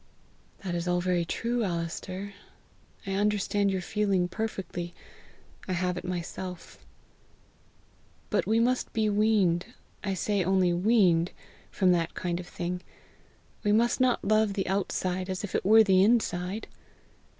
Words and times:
"That 0.63 0.73
is 0.73 0.87
all 0.87 0.99
very 0.99 1.23
true, 1.25 1.63
Alister. 1.63 2.33
I 3.05 3.11
understand 3.11 3.69
your 3.69 3.83
feeling 3.83 4.27
perfectly; 4.27 4.95
I 5.67 5.73
have 5.73 5.95
it 5.95 6.03
myself. 6.03 6.83
But 8.31 8.47
we 8.47 8.59
must 8.59 8.91
be 8.93 9.11
weaned, 9.11 9.67
I 10.03 10.15
say 10.15 10.43
only 10.43 10.73
weaned, 10.73 11.33
from 11.69 11.91
that 11.91 12.15
kind 12.15 12.39
of 12.39 12.47
thing; 12.47 12.81
we 13.63 13.71
must 13.71 14.01
not 14.01 14.25
love 14.25 14.53
the 14.53 14.67
outside 14.67 15.29
as 15.29 15.43
if 15.43 15.53
it 15.53 15.63
were 15.63 15.83
the 15.83 16.03
inside! 16.03 16.67